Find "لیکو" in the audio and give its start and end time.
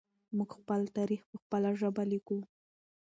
2.11-2.37